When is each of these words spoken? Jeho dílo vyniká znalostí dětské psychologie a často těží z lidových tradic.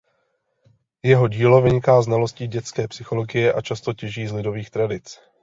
Jeho 1.03 1.27
dílo 1.27 1.61
vyniká 1.61 2.01
znalostí 2.01 2.47
dětské 2.47 2.87
psychologie 2.87 3.53
a 3.53 3.61
často 3.61 3.93
těží 3.93 4.27
z 4.27 4.33
lidových 4.33 4.69
tradic. 4.69 5.19